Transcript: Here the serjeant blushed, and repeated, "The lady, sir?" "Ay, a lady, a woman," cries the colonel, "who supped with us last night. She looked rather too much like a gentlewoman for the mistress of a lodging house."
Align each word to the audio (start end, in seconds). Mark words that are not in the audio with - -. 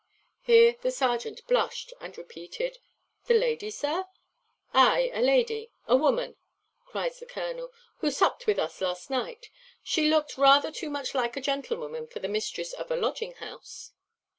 Here 0.41 0.77
the 0.81 0.89
serjeant 0.89 1.45
blushed, 1.45 1.93
and 2.01 2.17
repeated, 2.17 2.79
"The 3.27 3.35
lady, 3.35 3.69
sir?" 3.69 4.05
"Ay, 4.73 5.11
a 5.13 5.21
lady, 5.21 5.69
a 5.87 5.95
woman," 5.95 6.37
cries 6.87 7.19
the 7.19 7.27
colonel, 7.27 7.71
"who 7.97 8.09
supped 8.09 8.47
with 8.47 8.57
us 8.57 8.81
last 8.81 9.11
night. 9.11 9.51
She 9.83 10.09
looked 10.09 10.39
rather 10.39 10.71
too 10.71 10.89
much 10.89 11.13
like 11.13 11.37
a 11.37 11.39
gentlewoman 11.39 12.07
for 12.07 12.17
the 12.17 12.27
mistress 12.27 12.73
of 12.73 12.89
a 12.89 12.95
lodging 12.95 13.33
house." 13.33 13.91